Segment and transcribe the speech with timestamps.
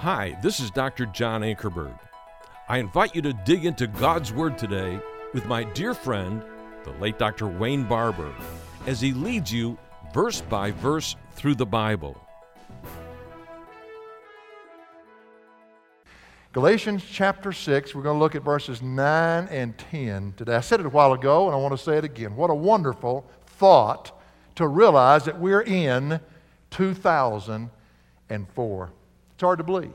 [0.00, 1.06] Hi, this is Dr.
[1.06, 1.98] John Ankerberg.
[2.68, 5.00] I invite you to dig into God's Word today
[5.32, 6.42] with my dear friend,
[6.84, 7.46] the late Dr.
[7.46, 8.30] Wayne Barber,
[8.86, 9.78] as he leads you
[10.12, 12.14] verse by verse through the Bible.
[16.52, 20.56] Galatians chapter 6, we're going to look at verses 9 and 10 today.
[20.56, 22.36] I said it a while ago, and I want to say it again.
[22.36, 24.20] What a wonderful thought
[24.56, 26.20] to realize that we're in
[26.70, 28.92] 2004.
[29.36, 29.92] It's hard to believe.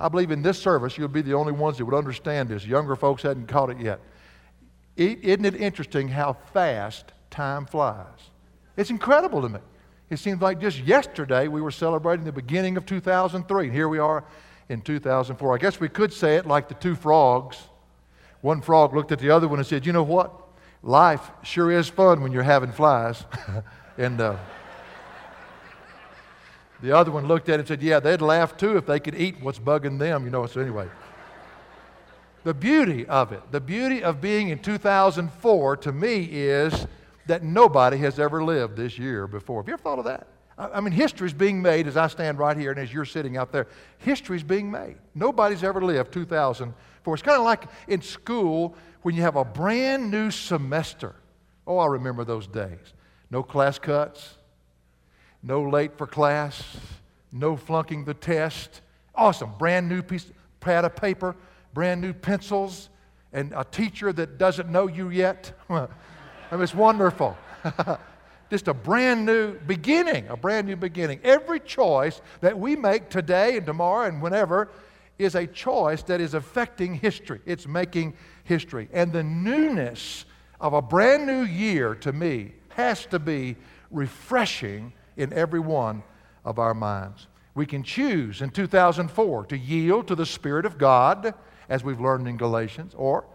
[0.00, 2.66] I believe in this service, you'll be the only ones that would understand this.
[2.66, 4.00] Younger folks hadn't caught it yet.
[4.96, 8.08] Isn't it interesting how fast time flies?
[8.76, 9.60] It's incredible to me.
[10.10, 13.70] It seems like just yesterday we were celebrating the beginning of 2003.
[13.70, 14.24] Here we are
[14.68, 15.54] in 2004.
[15.54, 17.58] I guess we could say it like the two frogs.
[18.40, 20.32] One frog looked at the other one and said, You know what?
[20.82, 23.24] Life sure is fun when you're having flies.
[23.96, 24.36] and uh,
[26.82, 29.14] the other one looked at it and said, Yeah, they'd laugh too if they could
[29.14, 30.46] eat what's bugging them, you know.
[30.46, 30.88] So, anyway.
[32.44, 36.88] The beauty of it, the beauty of being in 2004 to me is
[37.26, 39.62] that nobody has ever lived this year before.
[39.62, 40.26] Have you ever thought of that?
[40.58, 43.36] I mean, history is being made as I stand right here and as you're sitting
[43.36, 43.68] out there.
[43.98, 44.96] History is being made.
[45.14, 47.14] Nobody's ever lived 2004.
[47.14, 51.14] It's kind of like in school when you have a brand new semester.
[51.66, 52.92] Oh, I remember those days.
[53.30, 54.34] No class cuts,
[55.42, 56.62] no late for class,
[57.32, 58.80] no flunking the test.
[59.14, 59.52] Awesome.
[59.58, 61.34] Brand new piece pad of paper,
[61.74, 62.88] brand new pencils,
[63.32, 65.52] and a teacher that doesn't know you yet.
[65.68, 65.86] I
[66.52, 67.36] mean, it's wonderful.
[68.50, 71.20] just a brand new beginning, a brand new beginning.
[71.24, 74.70] Every choice that we make today and tomorrow and whenever
[75.18, 77.40] is a choice that is affecting history.
[77.46, 78.88] It's making history.
[78.92, 80.24] And the newness
[80.60, 83.56] of a brand new year to me has to be
[83.90, 86.02] refreshing in every one
[86.44, 87.26] of our minds.
[87.54, 91.34] We can choose in 2004 to yield to the Spirit of God,
[91.68, 93.26] as we've learned in Galatians, or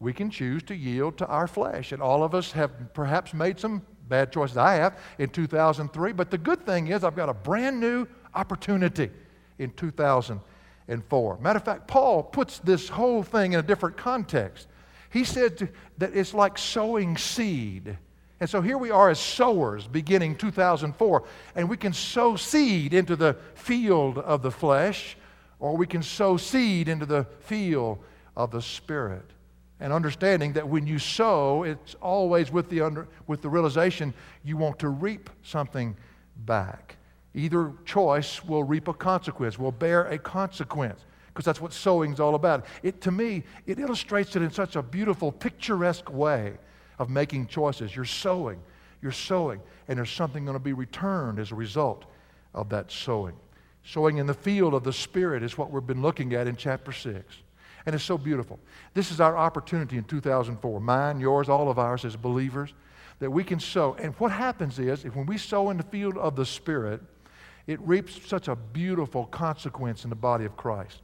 [0.00, 1.92] we can choose to yield to our flesh.
[1.92, 6.12] And all of us have perhaps made some bad choices I have in 2003.
[6.12, 9.10] But the good thing is, I've got a brand new opportunity
[9.58, 11.38] in 2004.
[11.38, 14.68] Matter of fact, Paul puts this whole thing in a different context.
[15.10, 17.96] He said that it's like sowing seed.
[18.40, 21.24] And so here we are as sowers beginning 2004,
[21.54, 25.16] and we can sow seed into the field of the flesh,
[25.60, 27.98] or we can sow seed into the field
[28.36, 29.30] of the spirit
[29.80, 34.14] and understanding that when you sow, it's always with the, under, with the realization
[34.44, 35.96] you want to reap something
[36.46, 36.96] back.
[37.34, 42.20] Either choice will reap a consequence, will bear a consequence, because that's what sowing is
[42.20, 42.66] all about.
[42.82, 46.54] It, to me, it illustrates it in such a beautiful, picturesque way
[46.98, 47.94] of making choices.
[47.94, 48.60] You're sowing,
[49.02, 52.04] you're sowing, and there's something going to be returned as a result
[52.54, 53.34] of that sowing.
[53.84, 56.92] Sowing in the field of the Spirit is what we've been looking at in chapter
[56.92, 57.36] 6.
[57.86, 58.58] And it's so beautiful.
[58.94, 62.72] This is our opportunity in 2004, mine, yours, all of ours as believers,
[63.18, 63.94] that we can sow.
[64.00, 67.02] And what happens is, if when we sow in the field of the Spirit,
[67.66, 71.02] it reaps such a beautiful consequence in the body of Christ.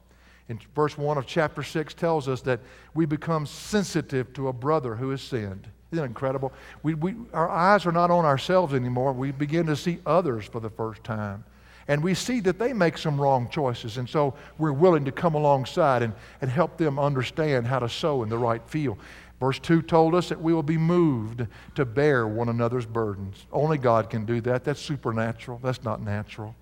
[0.49, 2.61] In verse 1 of chapter 6 tells us that
[2.95, 5.69] we become sensitive to a brother who has sinned.
[5.93, 6.53] Isn't incredible?
[6.83, 9.13] We, we, our eyes are not on ourselves anymore.
[9.13, 11.45] We begin to see others for the first time
[11.91, 13.97] and we see that they make some wrong choices.
[13.97, 18.23] And so we're willing to come alongside and, and help them understand how to sow
[18.23, 18.97] in the right field.
[19.41, 23.45] Verse 2 told us that we will be moved to bear one another's burdens.
[23.51, 24.63] Only God can do that.
[24.63, 26.55] That's supernatural, that's not natural.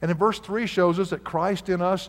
[0.00, 2.08] And in verse 3 shows us that Christ in us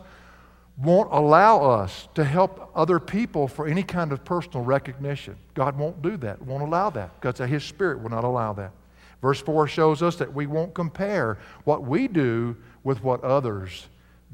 [0.82, 5.36] won't allow us to help other people for any kind of personal recognition.
[5.54, 8.72] God won't do that, won't allow that, because His Spirit will not allow that.
[9.20, 13.88] Verse 4 shows us that we won't compare what we do with what others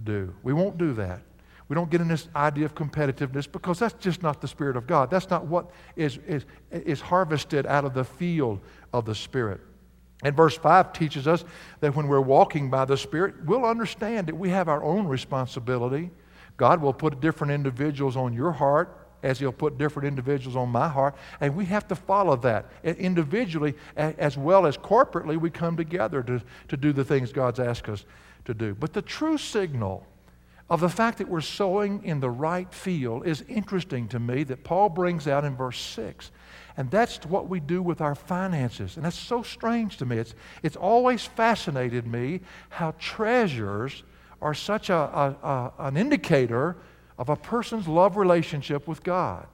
[0.05, 0.35] do.
[0.43, 1.23] We won't do that.
[1.69, 4.87] We don't get in this idea of competitiveness because that's just not the Spirit of
[4.87, 5.11] God.
[5.11, 8.61] That's not what is, is, is harvested out of the field
[8.93, 9.61] of the Spirit.
[10.23, 11.45] And verse 5 teaches us
[11.81, 16.11] that when we're walking by the Spirit, we'll understand that we have our own responsibility.
[16.57, 20.89] God will put different individuals on your heart as He'll put different individuals on my
[20.89, 21.17] heart.
[21.41, 22.67] And we have to follow that.
[22.85, 27.89] Individually, as well as corporately, we come together to, to do the things God's asked
[27.89, 28.05] us
[28.45, 28.75] to do.
[28.75, 30.07] But the true signal
[30.71, 34.65] of the fact that we're sowing in the right field is interesting to me that
[34.65, 36.31] Paul brings out in verse 6.
[36.77, 38.97] And that's what we do with our finances.
[38.97, 40.19] And that's so strange to me.
[40.19, 42.41] It's, it's always fascinated me
[42.71, 44.03] how treasures
[44.41, 46.77] are such a, a, a an indicator
[47.19, 49.47] of a person's love relationship with God.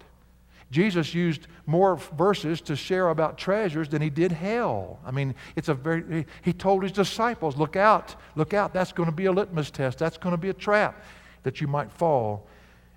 [0.71, 5.01] Jesus used more verses to share about treasures than he did hell.
[5.05, 9.09] I mean, it's a very, he told his disciples, look out, look out, that's going
[9.09, 11.03] to be a litmus test, that's going to be a trap.
[11.43, 12.47] that you might fall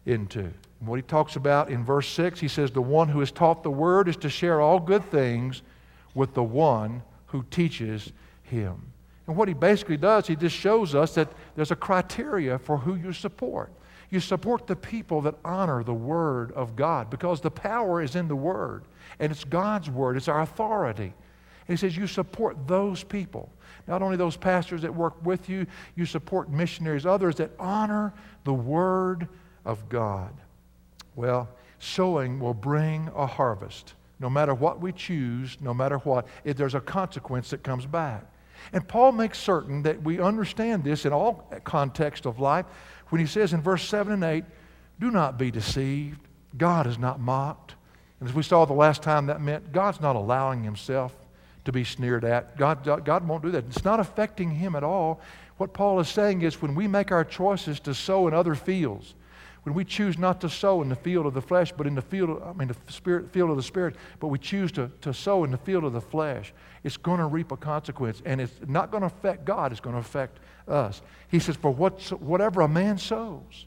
[0.06, 0.40] into.
[0.40, 3.64] And what he talks about in verse 6, he says, The one who is taught
[3.64, 5.62] the word is to share all good things
[6.14, 8.12] with the one who teaches
[8.44, 8.93] him.
[9.28, 12.96] And what he basically does, he just shows us that there's a criteria for who
[12.96, 13.72] you support.
[14.10, 18.28] You support the people that honor the Word of God because the power is in
[18.28, 18.84] the Word
[19.20, 21.14] and it's God's Word, it's our authority.
[21.68, 23.50] And he says you support those people.
[23.88, 25.66] Not only those pastors that work with you,
[25.96, 29.28] you support missionaries, others that honor the Word
[29.66, 30.34] of God.
[31.16, 31.50] Well,
[31.80, 33.94] sowing will bring a harvest.
[34.20, 38.26] No matter what we choose, no matter what, if there's a consequence that comes back.
[38.72, 42.66] And Paul makes certain that we understand this in all context of life
[43.10, 44.44] when he says in verse 7 and 8,
[45.00, 46.20] Do not be deceived.
[46.58, 47.76] God is not mocked.
[48.20, 51.14] And as we saw the last time, that meant God's not allowing himself
[51.66, 52.58] to be sneered at.
[52.58, 53.66] God, God won't do that.
[53.66, 55.22] It's not affecting him at all.
[55.58, 59.14] What Paul is saying is when we make our choices to sow in other fields,
[59.64, 62.02] when we choose not to sow in the field of the flesh, but in the
[62.02, 65.14] field, of, I mean, the spirit, field of the spirit, but we choose to, to
[65.14, 68.22] sow in the field of the flesh, it's going to reap a consequence.
[68.26, 71.02] And it's not going to affect God, it's going to affect us.
[71.30, 73.66] He says, For what, whatever a man sows,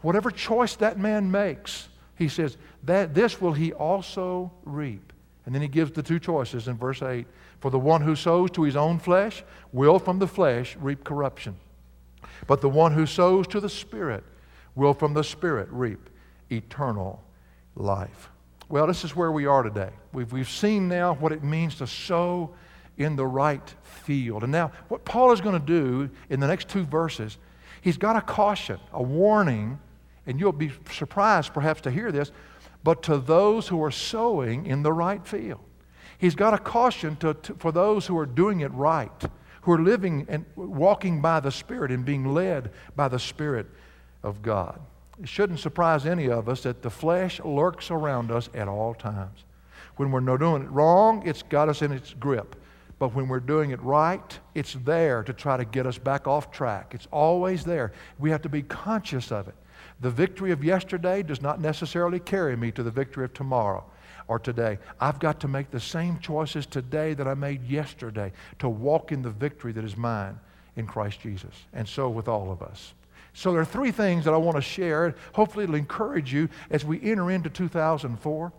[0.00, 5.12] whatever choice that man makes, he says, that this will he also reap.
[5.44, 7.26] And then he gives the two choices in verse 8.
[7.58, 9.42] For the one who sows to his own flesh
[9.72, 11.56] will from the flesh reap corruption.
[12.46, 14.22] But the one who sows to the Spirit
[14.74, 16.10] will from the Spirit reap
[16.50, 17.22] eternal
[17.76, 18.30] life.
[18.68, 19.90] Well, this is where we are today.
[20.12, 22.54] We've, we've seen now what it means to sow
[22.96, 24.42] in the right field.
[24.42, 27.38] And now, what Paul is going to do in the next two verses,
[27.80, 29.78] he's got a caution, a warning,
[30.26, 32.30] and you'll be surprised perhaps to hear this,
[32.84, 35.60] but to those who are sowing in the right field.
[36.18, 39.10] He's got a caution to, to, for those who are doing it right,
[39.62, 43.66] who are living and walking by the Spirit and being led by the Spirit
[44.22, 44.80] of God.
[45.20, 49.44] It shouldn't surprise any of us that the flesh lurks around us at all times.
[49.96, 52.56] When we're not doing it wrong, it's got us in its grip.
[52.98, 56.50] But when we're doing it right, it's there to try to get us back off
[56.50, 56.92] track.
[56.94, 57.92] It's always there.
[58.18, 59.54] We have to be conscious of it.
[60.00, 63.84] The victory of yesterday does not necessarily carry me to the victory of tomorrow
[64.28, 64.78] or today.
[65.00, 69.22] I've got to make the same choices today that I made yesterday to walk in
[69.22, 70.38] the victory that is mine
[70.76, 71.54] in Christ Jesus.
[71.72, 72.94] And so with all of us.
[73.34, 75.14] So there are three things that I want to share.
[75.34, 78.52] Hopefully, it'll encourage you as we enter into 2004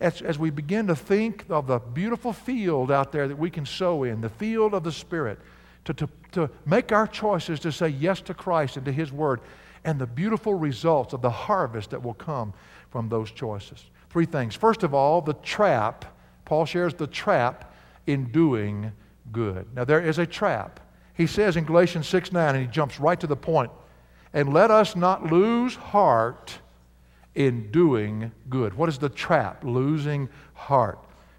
[0.00, 3.66] as, as we begin to think of the beautiful field out there that we can
[3.66, 5.38] sow in, the field of the Spirit,
[5.84, 9.40] to, to, to make our choices to say yes to Christ and to His Word,
[9.84, 12.52] and the beautiful results of the harvest that will come
[12.90, 13.84] from those choices.
[14.10, 14.54] Three things.
[14.54, 16.04] First of all, the trap.
[16.44, 17.74] Paul shares the trap
[18.06, 18.92] in doing
[19.30, 19.66] good.
[19.74, 20.80] Now, there is a trap.
[21.14, 23.70] He says in Galatians 6 9, and he jumps right to the point,
[24.32, 26.58] and let us not lose heart
[27.34, 28.74] in doing good.
[28.74, 29.64] What is the trap?
[29.64, 30.98] Losing heart.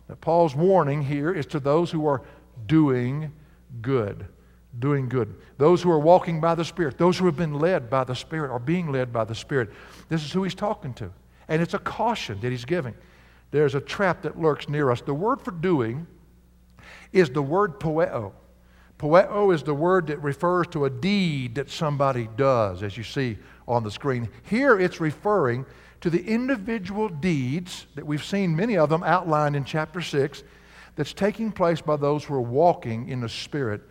[0.09, 2.21] Now, Paul's warning here is to those who are
[2.65, 3.31] doing
[3.81, 4.25] good.
[4.79, 5.35] Doing good.
[5.57, 8.51] Those who are walking by the Spirit, those who have been led by the Spirit
[8.51, 9.69] or being led by the Spirit.
[10.09, 11.11] This is who he's talking to.
[11.47, 12.95] And it's a caution that he's giving.
[13.51, 15.01] There's a trap that lurks near us.
[15.01, 16.07] The word for doing
[17.11, 18.31] is the word poeo.
[19.01, 23.35] Poeo is the word that refers to a deed that somebody does, as you see
[23.67, 24.29] on the screen.
[24.43, 25.65] Here it's referring
[26.01, 30.43] to the individual deeds that we've seen many of them outlined in chapter 6
[30.95, 33.81] that's taking place by those who are walking in the Spirit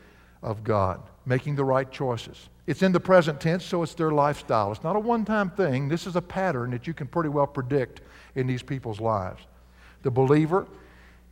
[0.44, 2.48] of God, making the right choices.
[2.68, 4.70] It's in the present tense, so it's their lifestyle.
[4.70, 5.88] It's not a one time thing.
[5.88, 8.00] This is a pattern that you can pretty well predict
[8.36, 9.42] in these people's lives.
[10.02, 10.68] The believer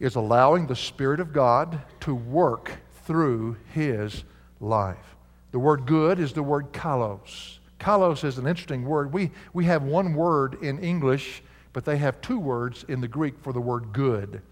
[0.00, 2.72] is allowing the Spirit of God to work
[3.08, 4.22] through his
[4.60, 5.16] life.
[5.52, 7.56] The word good is the word kalos.
[7.80, 9.14] Kalos is an interesting word.
[9.14, 13.40] We, we have one word in English, but they have two words in the Greek
[13.40, 14.42] for the word good.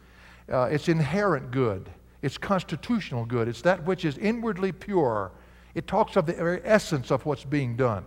[0.51, 1.91] Uh, it's inherent good,
[2.23, 5.33] it's constitutional good, it's that which is inwardly pure.
[5.75, 8.07] It talks of the very essence of what's being done.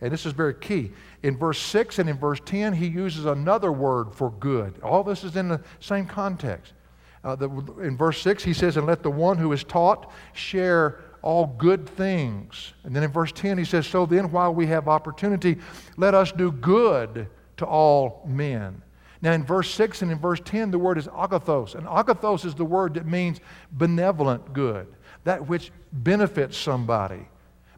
[0.00, 0.92] And this is very key.
[1.24, 4.80] In verse 6 and in verse 10, he uses another word for good.
[4.84, 6.74] All this is in the same context.
[7.22, 7.48] Uh, the,
[7.82, 11.88] in verse 6, he says, And let the one who is taught share all good
[11.88, 12.72] things.
[12.84, 15.58] And then in verse 10, he says, So then, while we have opportunity,
[15.96, 18.82] let us do good to all men.
[19.22, 21.74] Now, in verse 6 and in verse 10, the word is agathos.
[21.74, 23.40] And agathos is the word that means
[23.72, 24.86] benevolent good,
[25.24, 27.28] that which benefits somebody.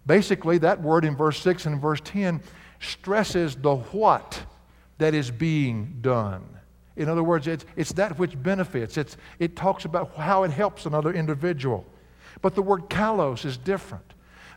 [0.07, 2.41] Basically, that word in verse 6 and verse 10
[2.81, 4.45] stresses the what
[4.99, 6.45] that is being done.
[6.97, 8.97] In other words, it's, it's that which benefits.
[8.97, 11.87] It's, it talks about how it helps another individual.
[12.41, 14.05] But the word kalos is different.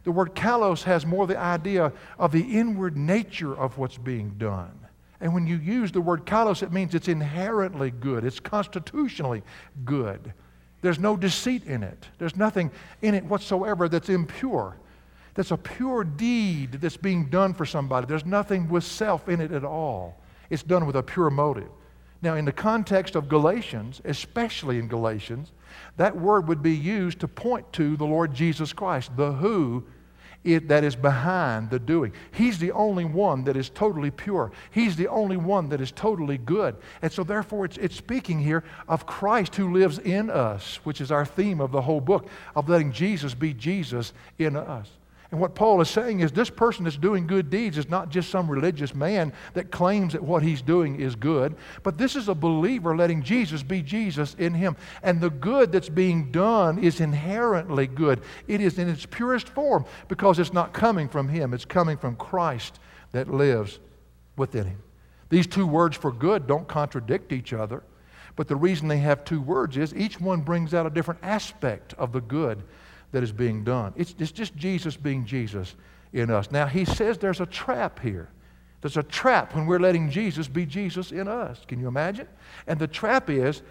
[0.04, 4.80] The word kalos has more the idea of the inward nature of what's being done.
[5.22, 9.42] And when you use the word kalos, it means it's inherently good, it's constitutionally
[9.84, 10.34] good.
[10.82, 12.70] There's no deceit in it, there's nothing
[13.02, 14.78] in it whatsoever that's impure.
[15.34, 18.08] That's a pure deed that's being done for somebody.
[18.08, 20.22] There's nothing with self in it at all.
[20.50, 21.70] It's done with a pure motive.
[22.26, 25.52] Now, in the context of Galatians, especially in Galatians,
[25.98, 29.84] that word would be used to point to the Lord Jesus Christ, the who
[30.44, 32.14] it, that is behind the doing.
[32.32, 34.52] He's the only one that is totally pure.
[34.72, 36.76] He's the only one that is totally good.
[37.04, 41.12] And so, therefore, it's, it's speaking here of Christ who lives in us, which is
[41.12, 44.90] our theme of the whole book, of letting Jesus be Jesus in us.
[45.36, 48.30] And what Paul is saying is this person that's doing good deeds is not just
[48.30, 52.34] some religious man that claims that what he's doing is good, but this is a
[52.34, 54.78] believer letting Jesus be Jesus in him.
[55.04, 58.22] And the good that's being done is inherently good.
[58.48, 62.16] It is in its purest form because it's not coming from him, it's coming from
[62.16, 62.80] Christ
[63.12, 63.80] that lives
[64.38, 64.82] within him.
[65.28, 67.84] These two words for good don't contradict each other,
[68.38, 71.94] but the reason they have two words is each one brings out a different aspect
[71.96, 72.64] of the good
[73.16, 73.94] that is being done.
[73.96, 75.74] It's, it's just Jesus being Jesus
[76.12, 76.52] in us.
[76.52, 78.28] Now, he says there's a trap here.
[78.82, 81.62] There's a trap when we're letting Jesus be Jesus in us.
[81.66, 82.28] Can you imagine?
[82.68, 83.62] And the trap is,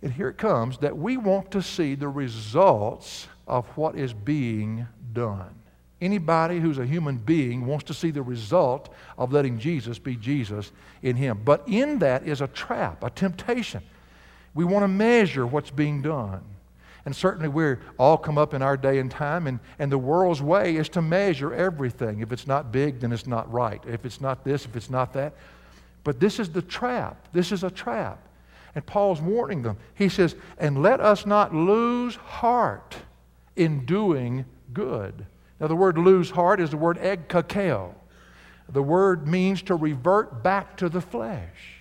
[0.00, 4.86] and here it comes, that we want to see the results of what is being
[5.12, 5.52] done.
[6.00, 10.70] Anybody who's a human being wants to see the result of letting Jesus be Jesus
[11.02, 11.40] in him.
[11.44, 13.82] But in that is a trap, a temptation.
[14.54, 16.42] We want to measure what's being done.
[17.04, 20.40] And certainly we're all come up in our day and time, and, and the world's
[20.40, 22.20] way is to measure everything.
[22.20, 23.82] If it's not big, then it's not right.
[23.86, 25.34] If it's not this, if it's not that.
[26.04, 27.28] But this is the trap.
[27.32, 28.28] This is a trap.
[28.74, 29.76] And Paul's warning them.
[29.94, 32.96] He says, And let us not lose heart
[33.56, 35.26] in doing good.
[35.60, 37.94] Now, the word lose heart is the word egkakeo.
[38.68, 41.71] The word means to revert back to the flesh.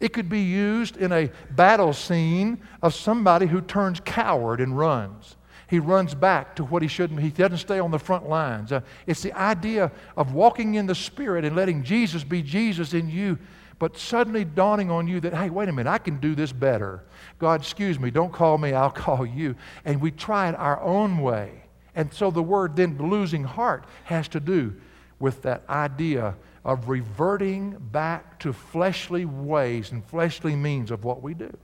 [0.00, 5.36] It could be used in a battle scene of somebody who turns coward and runs.
[5.68, 7.20] He runs back to what he shouldn't.
[7.20, 8.72] He doesn't stay on the front lines.
[8.72, 13.08] Uh, it's the idea of walking in the Spirit and letting Jesus be Jesus in
[13.08, 13.38] you,
[13.78, 17.04] but suddenly dawning on you that, hey, wait a minute, I can do this better.
[17.38, 19.54] God, excuse me, don't call me, I'll call you.
[19.84, 21.62] And we try it our own way.
[21.94, 24.74] And so the word then losing heart has to do
[25.20, 31.34] with that idea of reverting back to fleshly ways and fleshly means of what we
[31.34, 31.56] do.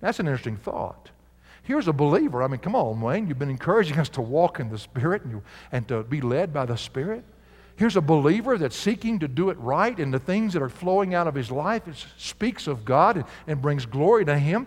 [0.00, 1.10] That's an interesting thought.
[1.62, 2.42] Here's a believer.
[2.42, 3.26] I mean, come on, Wayne.
[3.26, 6.52] You've been encouraging us to walk in the Spirit and, you, and to be led
[6.52, 7.24] by the Spirit.
[7.76, 11.14] Here's a believer that's seeking to do it right, and the things that are flowing
[11.14, 14.66] out of his life it speaks of God and, and brings glory to Him.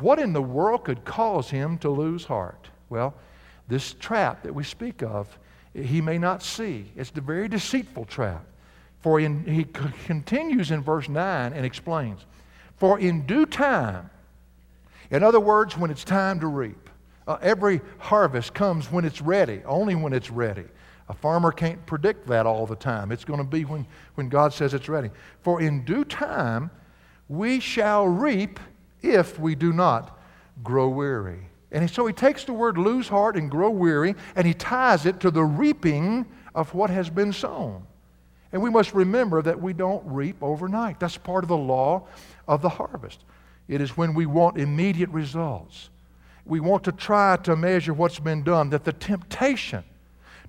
[0.00, 2.68] What in the world could cause him to lose heart?
[2.88, 3.14] Well,
[3.68, 5.38] this trap that we speak of,
[5.74, 6.90] he may not see.
[6.96, 8.44] It's the very deceitful trap.
[9.00, 12.26] For in, he continues in verse 9 and explains,
[12.76, 14.10] For in due time,
[15.10, 16.90] in other words, when it's time to reap,
[17.26, 20.64] uh, every harvest comes when it's ready, only when it's ready.
[21.08, 23.10] A farmer can't predict that all the time.
[23.10, 25.10] It's going to be when, when God says it's ready.
[25.40, 26.70] For in due time,
[27.28, 28.60] we shall reap
[29.02, 30.18] if we do not
[30.62, 31.40] grow weary.
[31.72, 35.20] And so he takes the word lose heart and grow weary and he ties it
[35.20, 37.86] to the reaping of what has been sown.
[38.52, 40.98] And we must remember that we don't reap overnight.
[40.98, 42.06] That's part of the law
[42.48, 43.20] of the harvest.
[43.68, 45.90] It is when we want immediate results.
[46.44, 49.84] We want to try to measure what's been done, that the temptation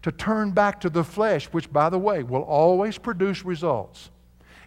[0.01, 4.09] to turn back to the flesh, which, by the way, will always produce results,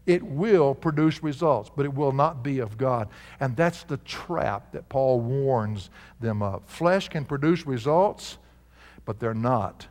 [0.07, 3.09] it will produce results, but it will not be of God.
[3.41, 5.89] And that's the trap that Paul warns
[6.21, 6.63] them of.
[6.67, 8.37] Flesh can produce results,
[9.07, 9.87] but they're not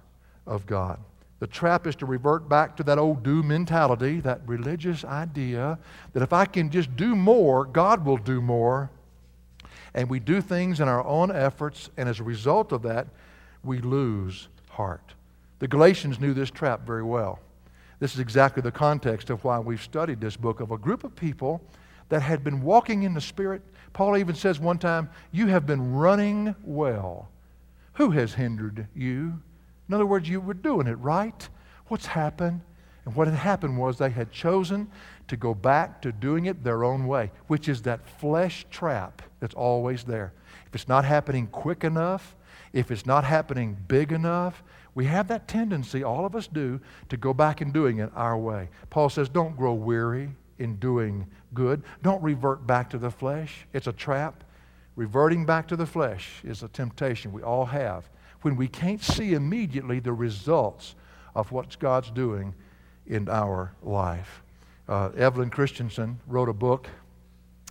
[0.45, 0.99] of God.
[1.43, 5.77] The trap is to revert back to that old do mentality, that religious idea
[6.13, 8.89] that if I can just do more, God will do more.
[9.93, 13.07] And we do things in our own efforts, and as a result of that,
[13.61, 15.15] we lose heart.
[15.59, 17.39] The Galatians knew this trap very well.
[17.99, 21.13] This is exactly the context of why we've studied this book of a group of
[21.13, 21.61] people
[22.07, 23.61] that had been walking in the Spirit.
[23.91, 27.27] Paul even says one time, You have been running well.
[27.95, 29.41] Who has hindered you?
[29.87, 31.47] In other words, you were doing it right.
[31.87, 32.61] What's happened?
[33.05, 34.89] And what had happened was they had chosen
[35.27, 39.55] to go back to doing it their own way, which is that flesh trap that's
[39.55, 40.33] always there.
[40.67, 42.35] If it's not happening quick enough,
[42.71, 44.63] if it's not happening big enough,
[44.95, 48.37] we have that tendency, all of us do, to go back and doing it our
[48.37, 48.69] way.
[48.89, 51.83] Paul says, don't grow weary in doing good.
[52.03, 53.65] Don't revert back to the flesh.
[53.73, 54.43] It's a trap.
[54.95, 58.09] Reverting back to the flesh is a temptation we all have
[58.43, 60.95] when we can't see immediately the results
[61.35, 62.53] of what God's doing
[63.07, 64.43] in our life.
[64.87, 66.87] Uh, Evelyn Christenson wrote a book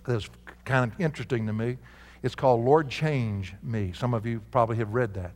[0.05, 0.29] that's
[0.65, 1.77] kind of interesting to me.
[2.21, 3.91] It's called Lord Change Me.
[3.93, 5.31] Some of you probably have read that.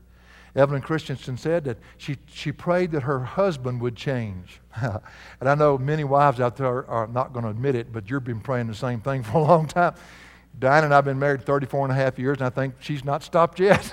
[0.56, 4.60] Evelyn Christenson said that she, she prayed that her husband would change.
[4.76, 5.00] and
[5.48, 8.24] I know many wives out there are, are not going to admit it, but you've
[8.24, 9.94] been praying the same thing for a long time.
[10.60, 13.06] Diane and I have been married 34 and a half years, and I think she's
[13.06, 13.86] not stopped yet.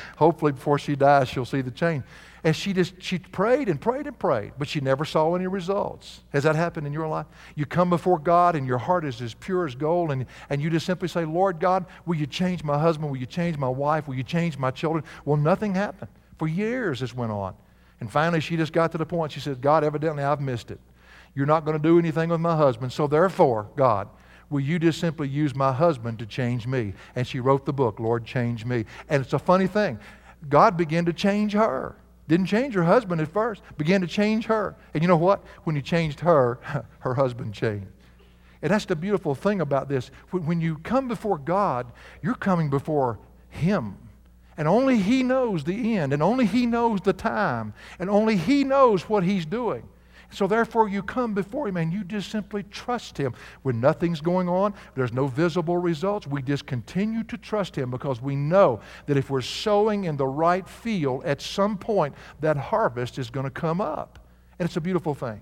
[0.16, 2.04] Hopefully, before she dies, she'll see the change.
[2.44, 6.20] And she just she prayed and prayed and prayed, but she never saw any results.
[6.30, 7.26] Has that happened in your life?
[7.56, 10.70] You come before God and your heart is as pure as gold, and, and you
[10.70, 13.10] just simply say, Lord God, will you change my husband?
[13.10, 14.06] Will you change my wife?
[14.06, 15.04] Will you change my children?
[15.24, 16.10] Well, nothing happened.
[16.38, 17.54] For years this went on.
[18.00, 20.78] And finally she just got to the point, she said, God, evidently I've missed it.
[21.34, 24.08] You're not going to do anything with my husband, so therefore, God,
[24.50, 26.94] Will you just simply use my husband to change me?
[27.14, 28.84] And she wrote the book, Lord, Change Me.
[29.08, 29.98] And it's a funny thing.
[30.48, 31.96] God began to change her.
[32.28, 34.76] Didn't change her husband at first, began to change her.
[34.92, 35.42] And you know what?
[35.64, 36.58] When he changed her,
[37.00, 37.88] her husband changed.
[38.60, 40.10] And that's the beautiful thing about this.
[40.30, 41.86] When you come before God,
[42.22, 43.18] you're coming before
[43.50, 43.96] Him.
[44.56, 48.64] And only He knows the end, and only He knows the time, and only He
[48.64, 49.88] knows what He's doing.
[50.30, 53.34] So therefore, you come before Him and you just simply trust Him.
[53.62, 58.20] When nothing's going on, there's no visible results, we just continue to trust Him because
[58.20, 63.18] we know that if we're sowing in the right field, at some point that harvest
[63.18, 64.18] is going to come up.
[64.58, 65.40] And it's a beautiful thing.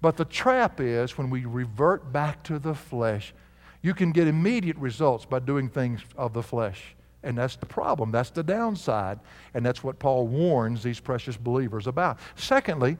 [0.00, 3.34] But the trap is when we revert back to the flesh,
[3.82, 6.96] you can get immediate results by doing things of the flesh.
[7.22, 8.10] And that's the problem.
[8.12, 9.18] That's the downside.
[9.54, 12.18] And that's what Paul warns these precious believers about.
[12.36, 12.96] Secondly,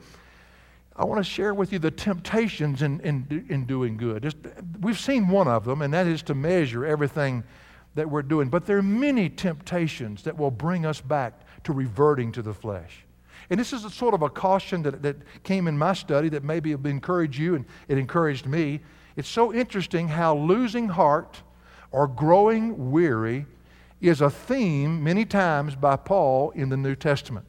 [0.99, 4.25] I want to share with you the temptations in, in, in doing good.
[4.25, 4.37] Just,
[4.81, 7.45] we've seen one of them, and that is to measure everything
[7.95, 8.49] that we're doing.
[8.49, 13.05] But there are many temptations that will bring us back to reverting to the flesh.
[13.49, 16.43] And this is a sort of a caution that, that came in my study that
[16.43, 18.81] maybe will encourage you, and it encouraged me.
[19.14, 21.42] It's so interesting how losing heart
[21.92, 23.46] or growing weary
[24.01, 27.46] is a theme many times by Paul in the New Testament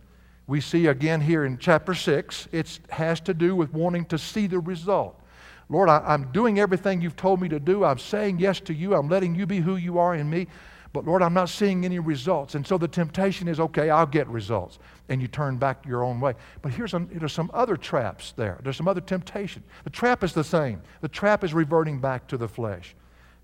[0.49, 4.47] we see again here in chapter 6, it has to do with wanting to see
[4.47, 5.21] the result.
[5.69, 7.83] Lord, I, am doing everything you've told me to do.
[7.83, 8.95] I'm saying yes to you.
[8.95, 10.47] I'm letting you be who you are in me.
[10.91, 12.55] But Lord, I'm not seeing any results.
[12.55, 14.79] And so the temptation is okay, I'll get results.
[15.09, 16.33] And you turn back your own way.
[16.63, 18.59] But here's some, there's some other traps there.
[18.63, 19.63] There's some other temptation.
[19.83, 20.81] The trap is the same.
[21.01, 22.95] The trap is reverting back to the flesh.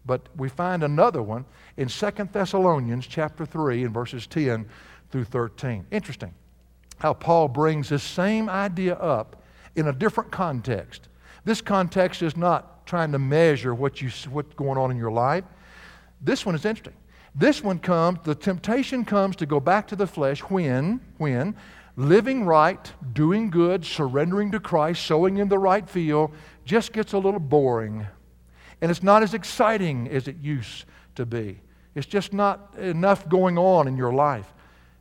[0.07, 1.45] But we find another one
[1.77, 4.65] in 2 Thessalonians chapter 3 in verses 10
[5.11, 5.85] through 13.
[5.91, 6.33] Interesting
[6.97, 9.43] how Paul brings this same idea up
[9.75, 11.09] in a different context.
[11.43, 15.43] This context is not trying to measure what you, what's going on in your life.
[16.21, 16.95] This one is interesting.
[17.33, 21.55] This one comes, the temptation comes to go back to the flesh when, when
[21.97, 26.31] living right, doing good, surrendering to Christ, sowing in the right field
[26.63, 28.07] just gets a little boring.
[28.81, 31.59] And it's not as exciting as it used to be.
[31.93, 34.53] It's just not enough going on in your life.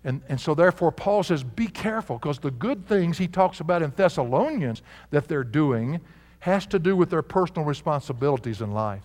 [0.04, 3.82] And, and so, therefore, Paul says, be careful because the good things he talks about
[3.82, 6.00] in Thessalonians that they're doing
[6.40, 9.02] has to do with their personal responsibilities in life.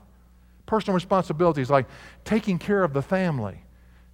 [0.65, 1.85] Personal responsibilities like
[2.25, 3.63] taking care of the family,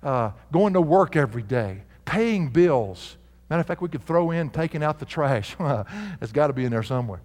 [0.03, 3.17] uh, going to work every day, paying bills.
[3.49, 5.55] Matter of fact, we could throw in taking out the trash.
[6.21, 7.21] it's got to be in there somewhere.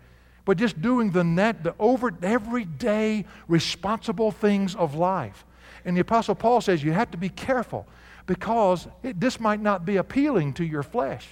[0.46, 5.44] But just doing the net, the over everyday responsible things of life.
[5.84, 7.86] And the Apostle Paul says you have to be careful
[8.26, 11.26] because it, this might not be appealing to your flesh.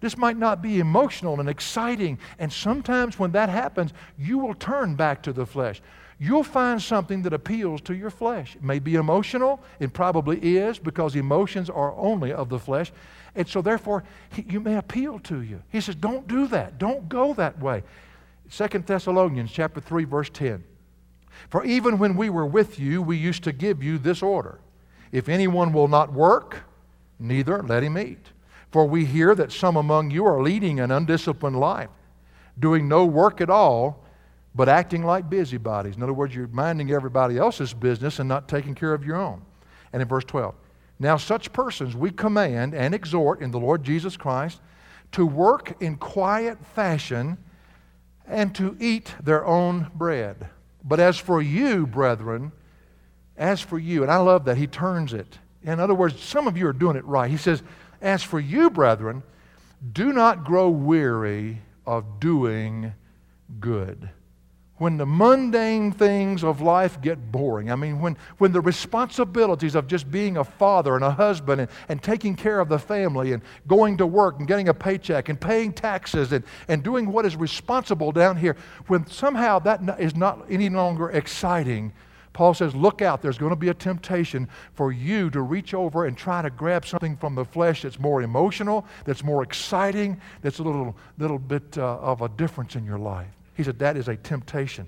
[0.00, 2.18] This might not be emotional and exciting.
[2.38, 5.80] And sometimes when that happens, you will turn back to the flesh.
[6.18, 8.56] You'll find something that appeals to your flesh.
[8.56, 12.92] It may be emotional, it probably is, because emotions are only of the flesh.
[13.34, 15.62] And so, therefore, he, you may appeal to you.
[15.70, 16.78] He says, Don't do that.
[16.78, 17.82] Don't go that way.
[18.48, 20.62] Second Thessalonians chapter 3, verse 10.
[21.50, 24.60] For even when we were with you, we used to give you this order
[25.14, 26.64] if anyone will not work,
[27.20, 28.32] neither let him eat.
[28.72, 31.88] For we hear that some among you are leading an undisciplined life,
[32.58, 34.04] doing no work at all,
[34.56, 35.94] but acting like busybodies.
[35.94, 39.42] In other words, you're minding everybody else's business and not taking care of your own.
[39.92, 40.52] And in verse 12,
[40.98, 44.60] now such persons we command and exhort in the Lord Jesus Christ
[45.12, 47.38] to work in quiet fashion
[48.26, 50.48] and to eat their own bread.
[50.82, 52.50] But as for you, brethren,
[53.36, 55.38] as for you, and I love that, he turns it.
[55.62, 57.30] In other words, some of you are doing it right.
[57.30, 57.62] He says,
[58.00, 59.22] As for you, brethren,
[59.92, 62.92] do not grow weary of doing
[63.60, 64.10] good.
[64.78, 67.70] when the mundane things of life get boring.
[67.70, 71.70] I mean, when, when the responsibilities of just being a father and a husband and,
[71.88, 75.40] and taking care of the family and going to work and getting a paycheck and
[75.40, 78.56] paying taxes and, and doing what is responsible down here,
[78.88, 81.92] when somehow that is not any longer exciting,
[82.34, 86.04] Paul says, Look out, there's going to be a temptation for you to reach over
[86.04, 90.58] and try to grab something from the flesh that's more emotional, that's more exciting, that's
[90.58, 93.28] a little, little bit uh, of a difference in your life.
[93.54, 94.86] He said, That is a temptation.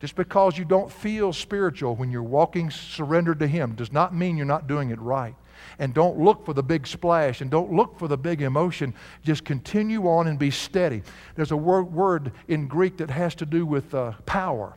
[0.00, 4.36] Just because you don't feel spiritual when you're walking surrendered to Him does not mean
[4.36, 5.36] you're not doing it right.
[5.78, 8.94] And don't look for the big splash and don't look for the big emotion.
[9.24, 11.02] Just continue on and be steady.
[11.36, 14.76] There's a word, word in Greek that has to do with uh, power,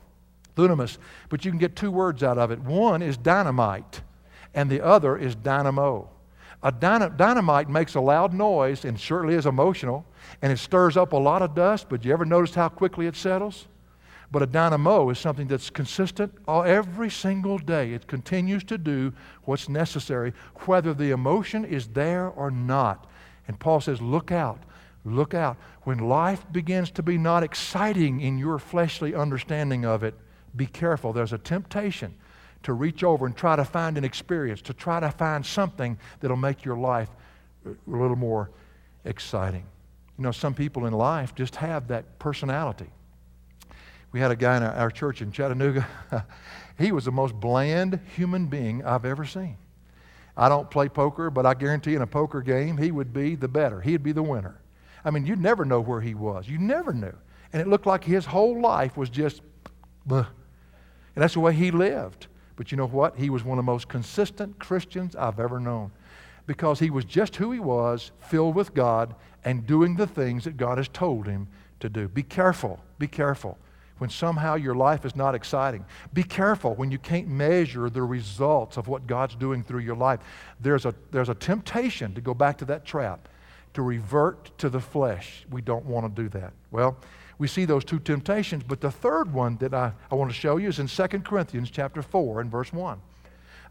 [0.56, 0.98] dunamis,
[1.30, 2.60] but you can get two words out of it.
[2.60, 4.02] One is dynamite,
[4.54, 6.10] and the other is dynamo.
[6.63, 10.04] A dynamite makes a loud noise and certainly is emotional
[10.41, 13.15] and it stirs up a lot of dust, but you ever noticed how quickly it
[13.15, 13.68] settles?
[14.32, 17.94] But a dynamo is something that's consistent every single day.
[17.94, 19.13] It continues to do
[19.44, 20.34] what's necessary,
[20.65, 23.06] whether the emotion is there or not.
[23.48, 24.63] And Paul says, Look out,
[25.04, 25.58] look out.
[25.84, 30.15] When life begins to be not exciting in your fleshly understanding of it,
[30.56, 31.13] be careful.
[31.13, 32.13] There's a temptation
[32.63, 36.38] to reach over and try to find an experience, to try to find something that'll
[36.38, 37.10] make your life
[37.65, 38.50] a little more
[39.04, 39.65] exciting.
[40.18, 42.89] You know, some people in life just have that personality.
[44.12, 45.86] We had a guy in our, church in Chattanooga.
[46.78, 49.58] he was the most bland human being I've ever seen.
[50.38, 53.48] I don't play poker, but I guarantee in a poker game, he would be the
[53.48, 53.82] better.
[53.82, 54.60] He'd be the winner.
[55.04, 56.48] I mean, you'd never know where he was.
[56.48, 57.13] You never knew.
[57.54, 59.41] And it looked like his whole life was just,
[60.08, 60.28] Bleh.
[61.15, 62.28] And that's the way he lived.
[62.56, 63.17] But you know what?
[63.17, 65.91] He was one of the most consistent Christians I've ever known
[66.47, 70.58] because he was just who he was, filled with God, and doing the things that
[70.58, 71.47] God has told him
[71.80, 72.08] to do.
[72.08, 73.58] Be careful, be careful
[73.97, 75.86] when somehow your life is not exciting.
[76.13, 80.19] Be careful when you can't measure the results of what God's doing through your life.
[80.60, 83.30] There's a, there's a temptation to go back to that trap,
[83.73, 85.45] to revert to the flesh.
[85.49, 86.51] We don't want to do that.
[86.71, 86.97] Well,
[87.38, 90.58] we see those two temptations, but the third one that I, I want to show
[90.58, 93.02] you is in 2 Corinthians chapter 4 and verse 1.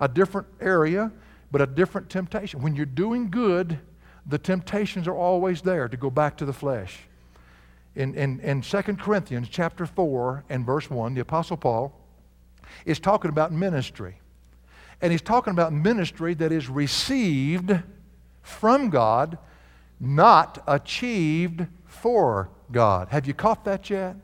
[0.00, 1.11] A different area,
[1.50, 2.61] but a different temptation.
[2.61, 3.79] When you're doing good,
[4.27, 7.00] the temptations are always there to go back to the flesh.
[7.94, 11.98] In, in, in 2 Corinthians chapter 4 and verse 1, the Apostle Paul
[12.85, 14.18] is talking about ministry.
[15.00, 17.72] And he's talking about ministry that is received
[18.42, 19.38] from God,
[20.00, 23.09] not achieved for God.
[23.09, 24.16] Have you caught that yet?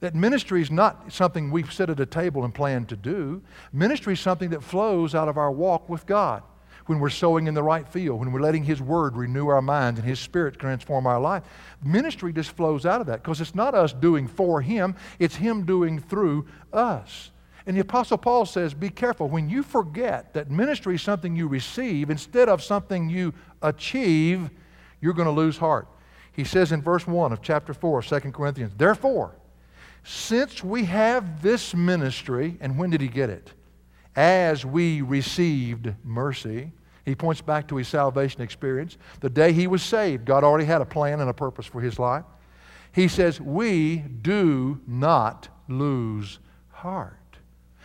[0.00, 3.40] That ministry is not something we sit at a table and plan to do.
[3.72, 6.42] Ministry is something that flows out of our walk with God
[6.86, 10.00] when we're sowing in the right field, when we're letting His Word renew our minds
[10.00, 11.44] and His Spirit transform our life.
[11.84, 15.64] Ministry just flows out of that because it's not us doing for Him, it's Him
[15.64, 17.30] doing through us.
[17.66, 19.28] And the Apostle Paul says, Be careful.
[19.28, 23.32] When you forget that ministry is something you receive instead of something you
[23.62, 24.50] achieve,
[25.00, 25.86] you're going to lose heart.
[26.32, 29.36] He says in verse 1 of chapter 4 of 2 Corinthians, Therefore,
[30.04, 33.52] since we have this ministry, and when did he get it?
[34.16, 36.72] as we received mercy.
[37.04, 38.96] He points back to his salvation experience.
[39.20, 41.98] The day he was saved, God already had a plan and a purpose for his
[41.98, 42.24] life.
[42.92, 46.38] He says, We do not lose
[46.70, 47.16] heart.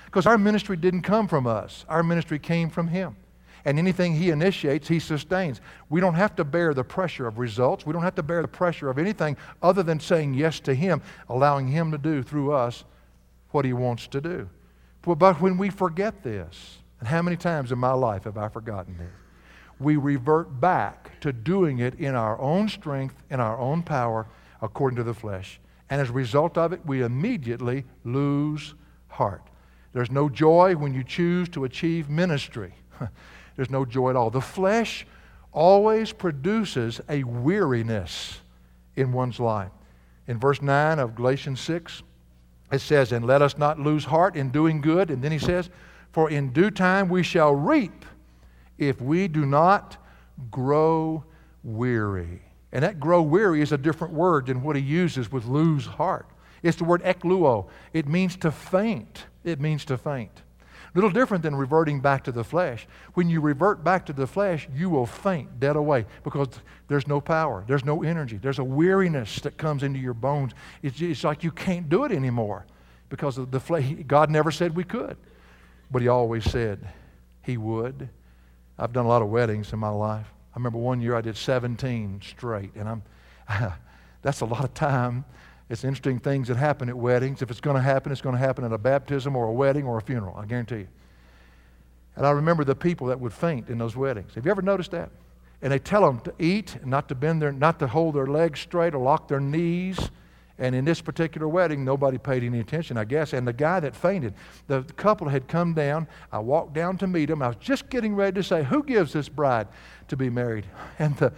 [0.05, 3.15] Because our ministry didn't come from us, our ministry came from him.
[3.67, 5.59] And anything he initiates, he sustains.
[5.89, 7.85] We don't have to bear the pressure of results.
[7.85, 11.01] We don't have to bear the pressure of anything other than saying yes to him,
[11.27, 12.85] allowing him to do through us
[13.49, 14.49] what he wants to do.
[15.01, 18.97] But when we forget this, and how many times in my life have I forgotten
[18.97, 19.11] this?
[19.81, 24.27] We revert back to doing it in our own strength, in our own power,
[24.61, 25.59] according to the flesh.
[25.89, 28.75] And as a result of it, we immediately lose
[29.09, 29.43] heart.
[29.91, 32.73] There's no joy when you choose to achieve ministry.
[33.57, 34.29] There's no joy at all.
[34.29, 35.05] The flesh
[35.51, 38.39] always produces a weariness
[38.95, 39.71] in one's life.
[40.27, 42.03] In verse 9 of Galatians 6,
[42.71, 45.09] it says, And let us not lose heart in doing good.
[45.09, 45.69] And then he says,
[46.11, 48.05] For in due time we shall reap
[48.77, 49.97] if we do not
[50.51, 51.25] grow
[51.63, 52.41] weary.
[52.71, 56.27] And that grow weary is a different word than what he uses with lose heart.
[56.61, 57.67] It's the word ekluo.
[57.93, 59.25] It means to faint.
[59.43, 60.43] It means to faint.
[60.95, 62.87] Little different than reverting back to the flesh.
[63.13, 66.47] When you revert back to the flesh, you will faint dead away because
[66.87, 70.53] there's no power, there's no energy, there's a weariness that comes into your bones.
[70.81, 72.65] It's, it's like you can't do it anymore
[73.09, 73.85] because of the flesh.
[74.07, 75.17] God never said we could,
[75.91, 76.87] but He always said
[77.43, 78.09] He would.
[78.79, 80.27] I've done a lot of weddings in my life.
[80.53, 83.03] I remember one year I did 17 straight, and I'm
[84.21, 85.25] that's a lot of time
[85.69, 87.41] It's interesting things that happen at weddings.
[87.41, 89.85] If it's going to happen, it's going to happen at a baptism or a wedding
[89.85, 90.87] or a funeral, I guarantee you.
[92.15, 94.33] And I remember the people that would faint in those weddings.
[94.35, 95.11] Have you ever noticed that?
[95.61, 98.59] And they tell them to eat, not to bend their, not to hold their legs
[98.59, 99.99] straight or lock their knees.
[100.59, 103.33] And in this particular wedding, nobody paid any attention, I guess.
[103.33, 104.33] And the guy that fainted,
[104.67, 106.07] the couple had come down.
[106.31, 107.43] I walked down to meet him.
[107.43, 109.67] I was just getting ready to say, Who gives this bride
[110.07, 110.65] to be married?
[110.99, 111.31] And the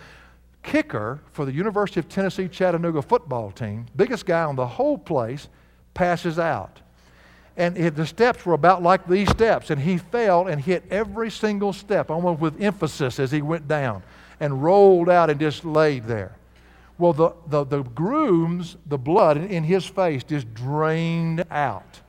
[0.63, 5.47] kicker for the University of Tennessee Chattanooga football team, biggest guy on the whole place,
[5.93, 6.81] passes out.
[7.57, 9.69] And it, the steps were about like these steps.
[9.69, 14.01] And he fell and hit every single step, almost with emphasis as he went down,
[14.39, 16.35] and rolled out and just laid there.
[16.97, 21.99] Well, the, the, the groom's, the blood in his face just drained out.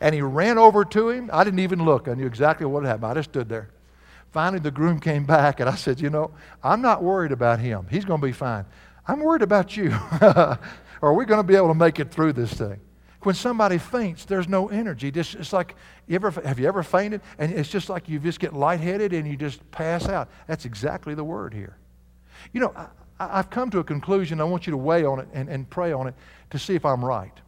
[0.00, 1.30] And he ran over to him.
[1.32, 2.08] I didn't even look.
[2.08, 3.06] I knew exactly what had happened.
[3.06, 3.70] I just stood there.
[4.34, 7.86] Finally, the groom came back, and I said, You know, I'm not worried about him.
[7.88, 8.64] He's going to be fine.
[9.06, 9.90] I'm worried about you.
[10.20, 12.80] Are we going to be able to make it through this thing?
[13.22, 15.12] When somebody faints, there's no energy.
[15.12, 15.76] Just, it's like,
[16.08, 17.20] you ever, have you ever fainted?
[17.38, 20.28] And it's just like you just get lightheaded and you just pass out.
[20.48, 21.76] That's exactly the word here.
[22.52, 22.74] You know,
[23.20, 24.40] I've come to a conclusion.
[24.40, 26.14] I want you to weigh on it and, and pray on it
[26.50, 27.40] to see if I'm right.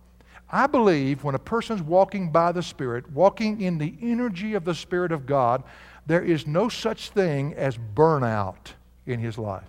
[0.48, 4.74] I believe when a person's walking by the Spirit, walking in the energy of the
[4.74, 5.64] Spirit of God,
[6.06, 8.72] there is no such thing as burnout
[9.06, 9.68] in his life.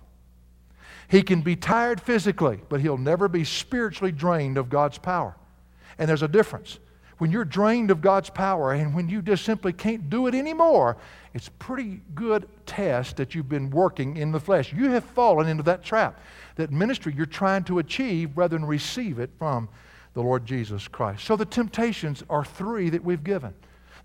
[1.08, 5.34] He can be tired physically, but he'll never be spiritually drained of God's power.
[5.98, 6.78] And there's a difference.
[7.16, 10.96] When you're drained of God's power and when you just simply can't do it anymore,
[11.34, 14.72] it's pretty good test that you've been working in the flesh.
[14.72, 16.20] You have fallen into that trap,
[16.54, 19.68] that ministry you're trying to achieve rather than receive it from
[20.14, 21.24] the Lord Jesus Christ.
[21.24, 23.54] So the temptations are three that we've given.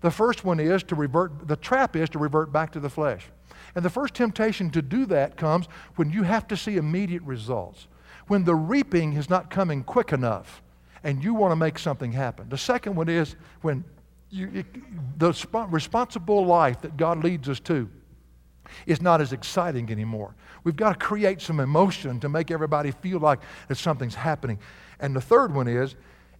[0.04, 3.24] The first one is to revert, the trap is to revert back to the flesh.
[3.74, 7.88] And the first temptation to do that comes when you have to see immediate results,
[8.26, 10.62] when the reaping is not coming quick enough
[11.04, 12.50] and you want to make something happen.
[12.50, 13.82] The second one is when
[14.28, 14.66] you, it,
[15.18, 17.88] the sp- responsible life that God leads us to
[18.84, 20.34] is not as exciting anymore.
[20.64, 24.58] We've got to create some emotion to make everybody feel like that something's happening.
[25.00, 25.94] And the third one is,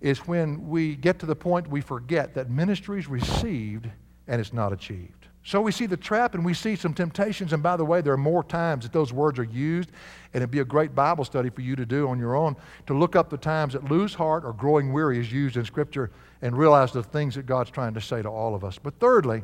[0.04, 3.88] is when we get to the point we forget that ministry is received
[4.28, 5.28] and it's not achieved.
[5.42, 7.54] So we see the trap and we see some temptations.
[7.54, 9.88] And by the way, there are more times that those words are used.
[10.34, 12.54] And it'd be a great Bible study for you to do on your own
[12.86, 16.10] to look up the times that lose heart or growing weary is used in Scripture
[16.42, 18.78] and realize the things that God's trying to say to all of us.
[18.78, 19.42] But thirdly,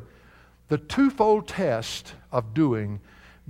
[0.67, 2.99] the twofold test of doing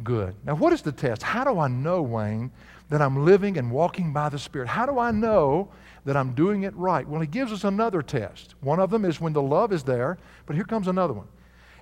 [0.02, 0.34] good.
[0.46, 1.24] Now, what is the test?
[1.24, 2.52] How do I know, Wayne,
[2.88, 4.70] that I'm living and walking by the Spirit?
[4.70, 5.72] How do I know
[6.06, 7.08] that I'm doing it right?
[7.08, 8.56] Well, he gives us another test.
[8.62, 11.28] One of them is when the love is there, but here comes another one.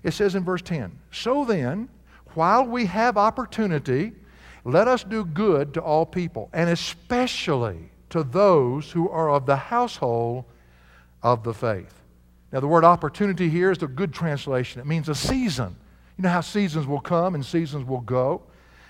[0.03, 1.89] It says in verse 10 So then,
[2.33, 4.13] while we have opportunity,
[4.63, 9.55] let us do good to all people, and especially to those who are of the
[9.55, 10.45] household
[11.23, 11.93] of the faith.
[12.51, 14.81] Now, the word opportunity here is a good translation.
[14.81, 15.75] It means a season.
[16.17, 18.41] You know how seasons will come and seasons will go?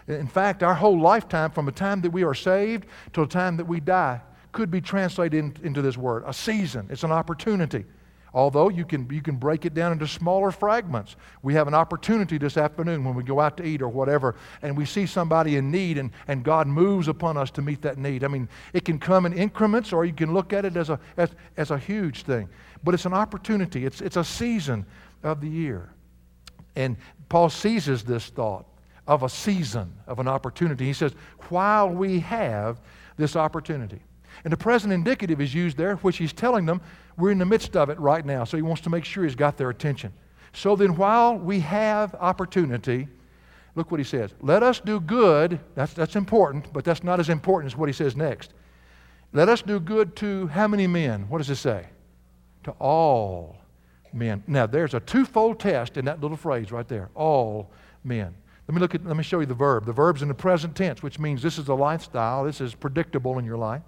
[0.08, 3.58] In fact, our whole lifetime, from the time that we are saved till the time
[3.58, 6.88] that we die, could be translated in, into this word a season.
[6.90, 7.86] It's an opportunity.
[8.32, 11.16] Although you can, you can break it down into smaller fragments.
[11.42, 14.78] We have an opportunity this afternoon when we go out to eat or whatever, and
[14.78, 18.24] we see somebody in need, and, and God moves upon us to meet that need.
[18.24, 21.00] I mean, it can come in increments, or you can look at it as a,
[21.18, 22.48] as, as a huge thing.
[22.84, 24.86] But it's an opportunity, it's, it's a season
[25.24, 25.90] of the year.
[26.76, 26.98] And
[27.30, 28.66] Paul seizes this thought
[29.08, 30.86] of a season, of an opportunity.
[30.86, 31.14] He says,
[31.50, 32.80] while we have
[33.18, 34.02] this opportunity.
[34.44, 36.82] And the present indicative is used there, which he's telling them
[37.18, 39.36] we're in the midst of it right now, so he wants to make sure he's
[39.36, 40.14] got their attention.
[40.54, 43.08] So then, while we have opportunity,
[43.76, 44.34] look what he says.
[44.42, 45.60] Let us do good.
[45.76, 48.54] That's, that's important, but that's not as important as what he says next.
[49.34, 51.30] Let us do good to how many men?
[51.30, 51.86] What does it say?
[52.64, 53.58] To all
[54.12, 54.44] men.
[54.48, 57.10] Now, there's a twofold test in that little phrase right there.
[57.14, 57.70] All
[58.04, 58.34] men.
[58.68, 59.86] Let me look at, let me show you the verb.
[59.86, 62.44] The verb's in the present tense, which means this is a lifestyle.
[62.44, 63.82] This is predictable in your life.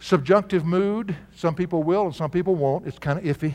[0.00, 2.86] Subjunctive mood, some people will and some people won't.
[2.86, 3.54] It's kind of iffy.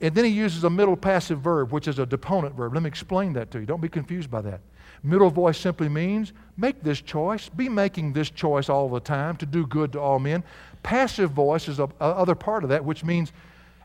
[0.00, 2.74] And then he uses a middle passive verb, which is a deponent verb.
[2.74, 3.66] Let me explain that to you.
[3.66, 4.60] Don't be confused by that.
[5.02, 9.46] Middle voice simply means make this choice, be making this choice all the time to
[9.46, 10.44] do good to all men.
[10.82, 13.32] Passive voice is a, a other part of that, which means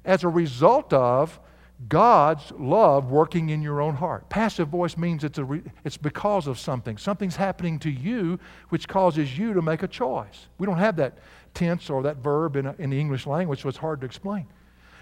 [0.04, 1.40] as a result of
[1.88, 4.30] God's love working in your own heart.
[4.30, 6.98] Passive voice means it's, a re, it's because of something.
[6.98, 8.40] Something's happening to you
[8.70, 10.48] which causes you to make a choice.
[10.58, 11.18] We don't have that
[11.54, 14.48] tense or that verb in, a, in the English language, so it's hard to explain.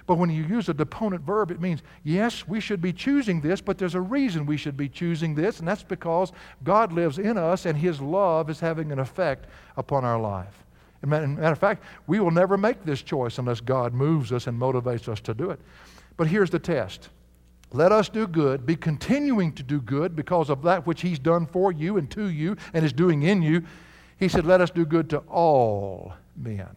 [0.07, 3.61] But when you use a deponent verb, it means, yes, we should be choosing this,
[3.61, 6.31] but there's a reason we should be choosing this, and that's because
[6.63, 9.45] God lives in us and His love is having an effect
[9.77, 10.63] upon our life.
[11.05, 15.07] matter of fact, we will never make this choice unless God moves us and motivates
[15.07, 15.59] us to do it.
[16.19, 17.07] But here's the test
[17.71, 21.45] let us do good, be continuing to do good because of that which He's done
[21.45, 23.63] for you and to you and is doing in you.
[24.17, 26.75] He said, Let us do good to all men.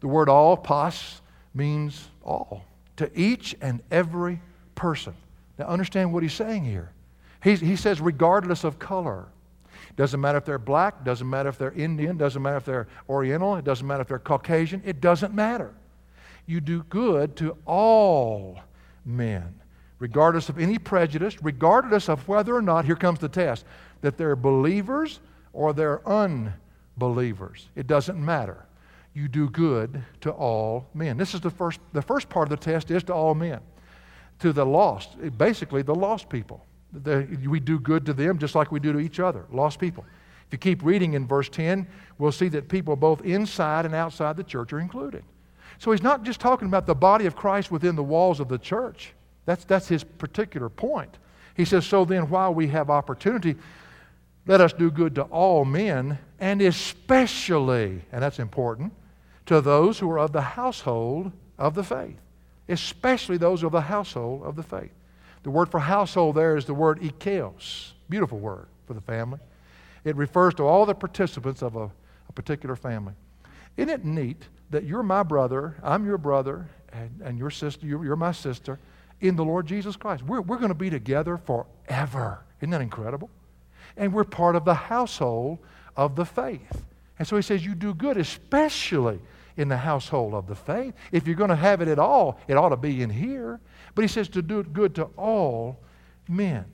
[0.00, 1.22] The word all, pas,
[1.54, 4.42] means all, to each and every
[4.74, 5.14] person.
[5.58, 6.90] Now, understand what he's saying here.
[7.42, 9.24] He's, he says, regardless of color.
[9.96, 13.56] Doesn't matter if they're black, doesn't matter if they're Indian, doesn't matter if they're Oriental,
[13.56, 15.72] it doesn't matter if they're Caucasian, it doesn't matter.
[16.50, 18.58] You do good to all
[19.04, 19.54] men,
[20.00, 23.64] regardless of any prejudice, regardless of whether or not, here comes the test,
[24.00, 25.20] that they're believers
[25.52, 27.68] or they're unbelievers.
[27.76, 28.66] It doesn't matter.
[29.14, 31.16] You do good to all men.
[31.16, 33.60] This is the first, the first part of the test is to all men.
[34.40, 36.66] To the lost, basically the lost people.
[36.92, 40.04] The, we do good to them just like we do to each other, lost people.
[40.48, 41.86] If you keep reading in verse 10,
[42.18, 45.22] we'll see that people both inside and outside the church are included.
[45.80, 48.58] So he's not just talking about the body of Christ within the walls of the
[48.58, 49.14] church.
[49.46, 51.16] That's, that's his particular point.
[51.56, 53.56] He says, So then, while we have opportunity,
[54.46, 58.92] let us do good to all men, and especially, and that's important,
[59.46, 62.18] to those who are of the household of the faith.
[62.68, 64.92] Especially those of the household of the faith.
[65.44, 67.92] The word for household there is the word ikkeos.
[68.10, 69.38] Beautiful word for the family.
[70.04, 71.90] It refers to all the participants of a,
[72.28, 73.14] a particular family.
[73.78, 78.04] Isn't it neat that you're my brother, I'm your brother, and, and your sister, you're,
[78.04, 78.78] you're my sister
[79.20, 80.22] in the Lord Jesus Christ?
[80.22, 82.42] We're, we're going to be together forever.
[82.60, 83.30] Isn't that incredible?
[83.96, 85.58] And we're part of the household
[85.96, 86.84] of the faith.
[87.18, 89.20] And so he says, You do good, especially
[89.56, 90.94] in the household of the faith.
[91.12, 93.60] If you're going to have it at all, it ought to be in here.
[93.94, 95.78] But he says to do good to all
[96.28, 96.64] men.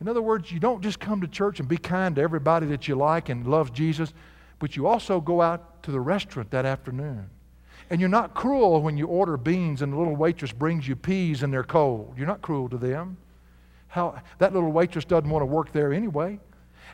[0.00, 2.86] In other words, you don't just come to church and be kind to everybody that
[2.86, 4.12] you like and love Jesus,
[4.58, 7.30] but you also go out to the restaurant that afternoon.
[7.90, 11.42] And you're not cruel when you order beans and the little waitress brings you peas
[11.42, 12.14] and they're cold.
[12.16, 13.16] You're not cruel to them.
[13.88, 16.38] How, that little waitress doesn't want to work there anyway.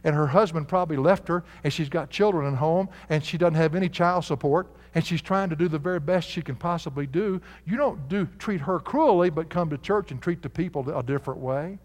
[0.04, 3.54] And her husband probably left her and she's got children at home and she doesn't
[3.54, 7.06] have any child support and she's trying to do the very best she can possibly
[7.06, 7.40] do.
[7.66, 11.02] You don't do, treat her cruelly, but come to church and treat the people a
[11.02, 11.78] different way.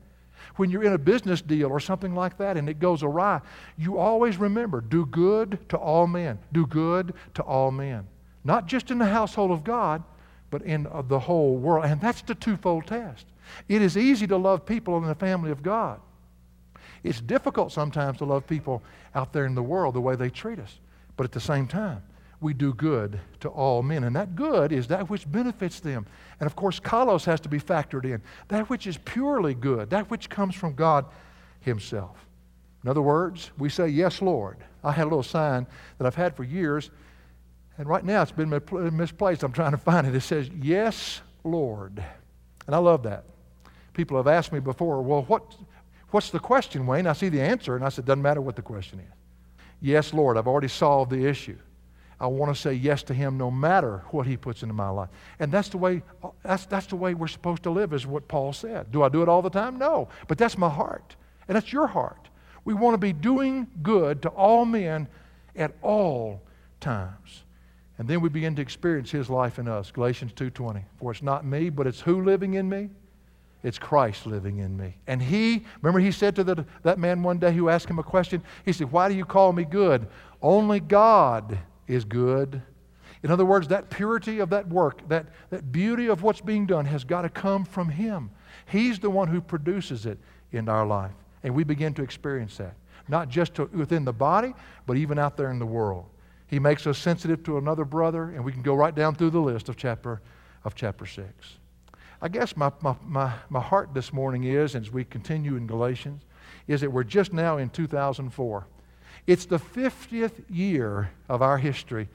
[0.55, 3.41] When you're in a business deal or something like that and it goes awry,
[3.77, 6.39] you always remember do good to all men.
[6.51, 8.07] Do good to all men.
[8.43, 10.03] Not just in the household of God,
[10.49, 11.85] but in uh, the whole world.
[11.85, 13.25] And that's the twofold test.
[13.67, 15.99] It is easy to love people in the family of God.
[17.03, 18.83] It's difficult sometimes to love people
[19.15, 20.79] out there in the world the way they treat us.
[21.17, 22.03] But at the same time,
[22.41, 24.03] we do good to all men.
[24.03, 26.05] And that good is that which benefits them.
[26.39, 28.21] And of course, kalos has to be factored in.
[28.47, 31.05] That which is purely good, that which comes from God
[31.61, 32.25] Himself.
[32.83, 34.57] In other words, we say, Yes, Lord.
[34.83, 36.89] I had a little sign that I've had for years,
[37.77, 38.49] and right now it's been
[38.95, 39.43] misplaced.
[39.43, 40.15] I'm trying to find it.
[40.15, 42.01] It says, Yes, Lord.
[42.65, 43.25] And I love that.
[43.93, 45.43] People have asked me before, Well, what,
[46.11, 47.07] what's the question, Wayne?
[47.07, 49.13] I see the answer, and I said, Doesn't matter what the question is.
[49.81, 50.37] Yes, Lord.
[50.37, 51.57] I've already solved the issue.
[52.19, 55.09] I want to say yes to him no matter what he puts into my life.
[55.39, 56.01] And that's the way
[56.43, 58.91] that's, that's the way we're supposed to live, is what Paul said.
[58.91, 59.77] Do I do it all the time?
[59.77, 60.09] No.
[60.27, 61.15] But that's my heart.
[61.47, 62.29] And that's your heart.
[62.65, 65.07] We want to be doing good to all men
[65.55, 66.41] at all
[66.81, 67.43] times.
[67.97, 69.91] And then we begin to experience his life in us.
[69.91, 70.83] Galatians 2:20.
[70.99, 72.89] For it's not me, but it's who living in me?
[73.63, 74.95] It's Christ living in me.
[75.07, 78.03] And he, remember he said to the, that man one day who asked him a
[78.03, 80.07] question, he said, Why do you call me good?
[80.41, 81.57] Only God
[81.89, 82.61] is good.
[83.23, 86.85] In other words, that purity of that work, that, that beauty of what's being done
[86.85, 88.31] has got to come from Him.
[88.67, 90.17] He's the one who produces it
[90.53, 91.11] in our life.
[91.43, 92.75] And we begin to experience that,
[93.09, 94.53] not just to, within the body,
[94.85, 96.05] but even out there in the world.
[96.47, 99.41] He makes us sensitive to another brother, and we can go right down through the
[99.41, 100.21] list of chapter,
[100.63, 101.27] of chapter 6.
[102.21, 106.23] I guess my, my, my, my heart this morning is, as we continue in Galatians,
[106.67, 108.67] is that we're just now in 2004.
[109.29, 112.09] It's the 50th year of our history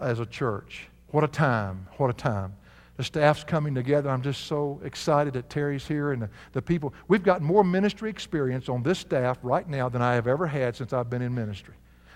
[0.00, 0.88] as a church.
[1.12, 1.86] What a time.
[1.96, 2.56] What a time.
[2.96, 4.10] The staff's coming together.
[4.10, 6.92] I'm just so excited that Terry's here and the, the people.
[7.06, 10.74] We've got more ministry experience on this staff right now than I have ever had
[10.74, 11.74] since I've been in ministry.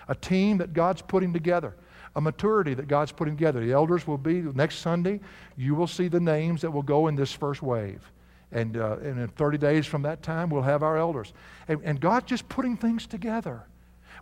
[0.09, 1.73] A team that God's putting together,
[2.17, 3.65] a maturity that God's putting together.
[3.65, 5.21] The elders will be next Sunday.
[5.55, 8.11] You will see the names that will go in this first wave.
[8.51, 11.31] And, uh, and in 30 days from that time, we'll have our elders.
[11.69, 13.63] And, and God's just putting things together.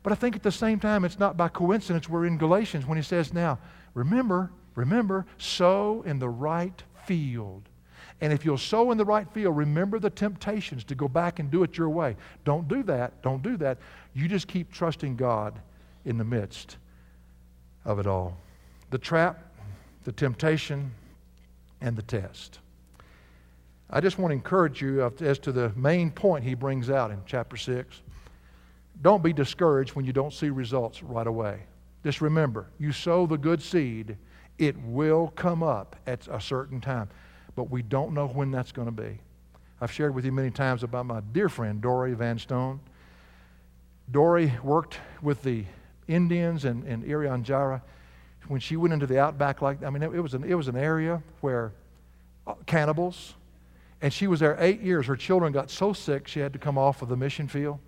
[0.04, 2.98] But I think at the same time, it's not by coincidence we're in Galatians when
[2.98, 3.60] he says, Now,
[3.94, 7.64] remember, remember, sow in the right field.
[8.22, 11.50] And if you'll sow in the right field, remember the temptations to go back and
[11.50, 12.16] do it your way.
[12.44, 13.22] Don't do that.
[13.22, 13.78] Don't do that.
[14.14, 15.60] You just keep trusting God
[16.06, 16.78] in the midst
[17.86, 18.38] of it all
[18.90, 19.44] the trap,
[20.04, 20.92] the temptation,
[21.82, 22.60] and the test.
[23.90, 27.20] I just want to encourage you as to the main point he brings out in
[27.26, 28.02] chapter 6.
[29.02, 31.62] Don't be discouraged when you don't see results right away.
[32.04, 34.18] Just remember, you sow the good seed,
[34.58, 37.10] it will come up at a certain time.
[37.56, 39.20] But we don't know when that's going to be.
[39.82, 42.82] I've shared with you many times about my dear friend, Dory Van Stone.
[44.12, 45.64] Dory worked with the
[46.08, 47.82] Indians in, in Irian Jaya.
[48.48, 50.68] When she went into the outback, like I mean, it, it was an, it was
[50.68, 51.72] an area where
[52.48, 53.36] uh, cannibals,
[54.02, 55.06] and she was there eight years.
[55.06, 57.80] Her children got so sick she had to come off of the mission field.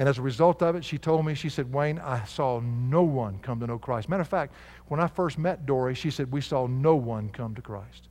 [0.00, 3.02] And as a result of it, she told me, she said, Wayne, I saw no
[3.02, 4.08] one come to know Christ.
[4.08, 4.54] Matter of fact,
[4.88, 8.08] when I first met Dory, she said, we saw no one come to Christ.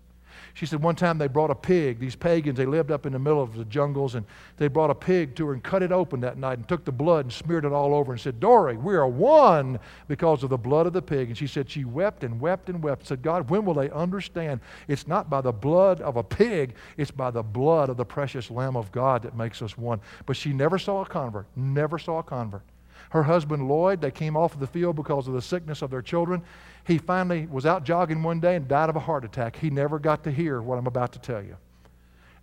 [0.54, 2.00] She said one time they brought a pig.
[2.00, 4.26] These pagans, they lived up in the middle of the jungles, and
[4.58, 6.92] they brought a pig to her and cut it open that night and took the
[6.92, 10.58] blood and smeared it all over and said, Dory, we are one because of the
[10.58, 11.30] blood of the pig.
[11.30, 13.08] And she said she wept and wept and wept.
[13.08, 17.12] Said, God, when will they understand it's not by the blood of a pig, it's
[17.12, 20.02] by the blood of the precious Lamb of God that makes us one.
[20.26, 22.64] But she never saw a convert, never saw a convert.
[23.10, 26.02] Her husband, Lloyd, they came off of the field because of the sickness of their
[26.02, 26.44] children.
[26.86, 29.56] He finally was out jogging one day and died of a heart attack.
[29.56, 31.58] He never got to hear what I'm about to tell you.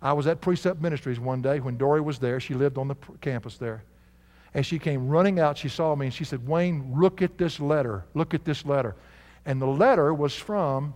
[0.01, 2.39] I was at Precept Ministries one day when Dory was there.
[2.39, 3.83] She lived on the campus there.
[4.53, 5.57] And she came running out.
[5.57, 8.03] She saw me and she said, Wayne, look at this letter.
[8.13, 8.95] Look at this letter.
[9.45, 10.93] And the letter was from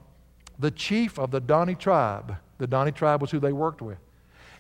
[0.60, 2.36] the chief of the Dani tribe.
[2.58, 3.98] The Dani tribe was who they worked with.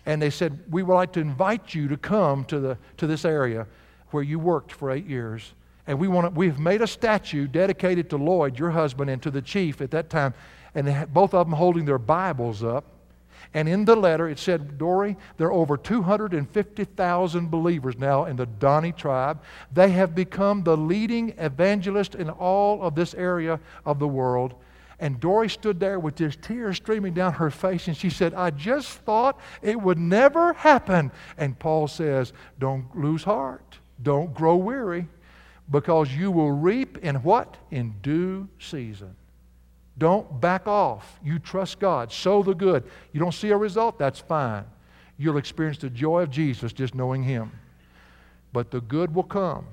[0.05, 3.25] And they said, We would like to invite you to come to, the, to this
[3.25, 3.67] area
[4.11, 5.53] where you worked for eight years
[5.87, 9.31] and we want to, we've made a statue dedicated to Lloyd, your husband, and to
[9.31, 10.33] the chief at that time.
[10.75, 12.85] And both of them holding their Bibles up.
[13.53, 18.47] And in the letter, it said, Dory, there are over 250,000 believers now in the
[18.47, 19.41] Dani tribe.
[19.73, 24.53] They have become the leading evangelist in all of this area of the world.
[24.99, 28.51] And Dory stood there with just tears streaming down her face, and she said, I
[28.51, 31.11] just thought it would never happen.
[31.37, 35.07] And Paul says, Don't lose heart, don't grow weary
[35.69, 37.57] because you will reap in what?
[37.71, 39.15] In due season.
[39.97, 41.19] Don't back off.
[41.23, 42.11] You trust God.
[42.11, 42.83] Sow the good.
[43.13, 43.99] You don't see a result?
[43.99, 44.65] That's fine.
[45.17, 47.51] You'll experience the joy of Jesus just knowing Him.
[48.53, 49.67] But the good will come.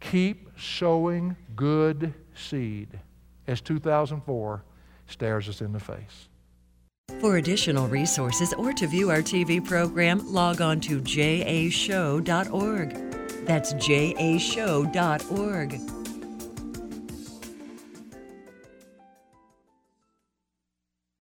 [0.00, 2.88] Keep sowing good seed
[3.46, 4.62] as 2004
[5.06, 6.28] stares us in the face.
[7.20, 12.32] For additional resources or to view our TV program, log on to jashow.org.
[13.44, 14.92] That's jashow.org.